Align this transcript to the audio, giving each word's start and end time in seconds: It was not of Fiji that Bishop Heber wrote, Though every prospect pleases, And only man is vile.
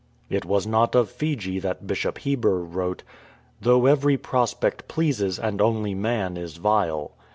It 0.31 0.45
was 0.45 0.65
not 0.65 0.95
of 0.95 1.11
Fiji 1.11 1.59
that 1.59 1.85
Bishop 1.85 2.17
Heber 2.17 2.63
wrote, 2.63 3.03
Though 3.61 3.85
every 3.85 4.17
prospect 4.17 4.87
pleases, 4.87 5.37
And 5.37 5.61
only 5.61 5.93
man 5.93 6.37
is 6.37 6.57
vile. 6.57 7.11